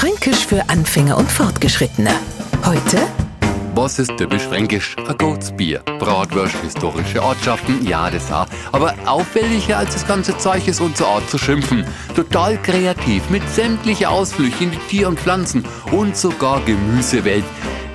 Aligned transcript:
Fränkisch 0.00 0.46
für 0.46 0.66
Anfänger 0.70 1.18
und 1.18 1.30
Fortgeschrittene. 1.30 2.08
Heute 2.64 3.06
Was 3.74 3.98
ist 3.98 4.16
typisch 4.16 4.44
fränkisch? 4.44 4.96
Ein 5.06 5.18
Goatsbier. 5.18 5.80
Bratwurst, 5.98 6.56
historische 6.62 7.22
Ortschaften, 7.22 7.86
ja, 7.86 8.08
das 8.08 8.32
auch. 8.32 8.46
Aber 8.72 8.94
auffälliger 9.04 9.76
als 9.76 9.92
das 9.92 10.06
ganze 10.06 10.38
Zeug 10.38 10.66
ist 10.66 10.80
unsere 10.80 11.06
Art 11.06 11.28
zu 11.28 11.36
schimpfen. 11.36 11.84
Total 12.16 12.56
kreativ, 12.62 13.28
mit 13.28 13.46
sämtlichen 13.50 14.06
Ausflüchen 14.06 14.68
in 14.68 14.70
die 14.70 14.78
Tier- 14.88 15.08
und 15.08 15.20
Pflanzen 15.20 15.66
und 15.92 16.16
sogar 16.16 16.62
Gemüsewelt. 16.62 17.44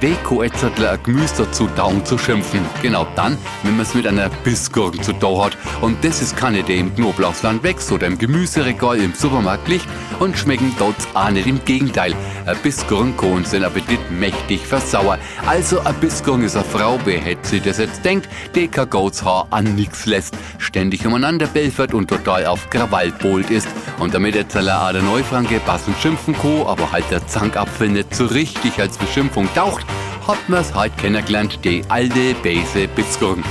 Weko 0.00 0.42
Etzertler 0.42 0.90
ein 0.90 1.02
Gemüse 1.04 1.44
dazu 1.44 1.68
down 1.76 2.04
zu 2.04 2.18
schimpfen. 2.18 2.62
Genau 2.82 3.06
dann, 3.14 3.38
wenn 3.62 3.76
man 3.76 3.86
es 3.86 3.94
mit 3.94 4.08
einer 4.08 4.28
Bissgurken 4.42 5.00
zu 5.04 5.12
tun 5.12 5.44
hat. 5.44 5.56
Und 5.80 6.02
das 6.04 6.20
ist 6.20 6.36
keine, 6.36 6.64
die 6.64 6.78
im 6.78 6.92
Knoblauchsland 6.96 7.62
wächst 7.62 7.92
oder 7.92 8.08
im 8.08 8.18
Gemüseregal 8.18 8.98
im 8.98 9.14
Supermarkt 9.14 9.68
liegt 9.68 9.86
und 10.22 10.38
schmecken 10.38 10.72
dort 10.78 10.94
auch 11.14 11.30
nicht. 11.30 11.48
Im 11.48 11.64
Gegenteil, 11.64 12.14
ein 12.46 12.56
Bissgurken 12.62 13.16
kann 13.16 13.44
den 13.50 13.64
Appetit 13.64 13.98
mächtig 14.10 14.60
versauern. 14.60 15.18
Also 15.46 15.80
ein 15.80 15.94
Bissgurken 15.96 16.44
ist 16.44 16.54
eine 16.54 16.64
Frau, 16.64 16.98
wer 17.04 17.20
hätte 17.20 17.48
sie 17.48 17.60
das 17.60 17.78
jetzt 17.78 18.04
denkt, 18.04 18.28
die 18.54 18.68
kein 18.68 18.88
Goatshaar 18.88 19.48
an 19.50 19.74
nix 19.74 20.06
lässt, 20.06 20.34
ständig 20.58 21.04
umeinander 21.04 21.46
belfert 21.46 21.92
und 21.92 22.08
total 22.08 22.46
auf 22.46 22.70
Krawall 22.70 23.10
bolt 23.10 23.50
ist. 23.50 23.66
Und 23.98 24.14
damit 24.14 24.36
der 24.36 24.48
Zeller 24.48 24.86
auch 24.86 24.92
der 24.92 25.02
Neufranke 25.02 25.58
passend 25.60 25.98
schimpfen 25.98 26.34
kann, 26.34 26.66
aber 26.66 26.92
halt 26.92 27.10
der 27.10 27.26
Zankapfel 27.26 27.88
nicht 27.88 28.14
so 28.14 28.26
richtig 28.26 28.78
als 28.78 28.96
Beschimpfung 28.96 29.48
taucht, 29.54 29.84
hat 30.26 30.48
man's 30.48 30.72
halt 30.72 30.96
kennengelernt, 30.98 31.58
die 31.64 31.82
alte 31.88 32.34
Base 32.42 32.86
Bissgurken. 32.94 33.42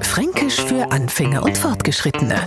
Fränkisch 0.00 0.60
für 0.60 0.92
Anfänger 0.92 1.42
und 1.42 1.58
Fortgeschrittene. 1.58 2.46